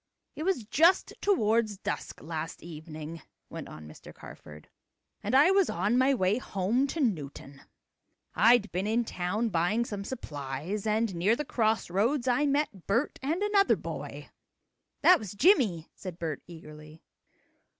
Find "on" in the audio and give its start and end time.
3.69-3.87, 5.69-5.95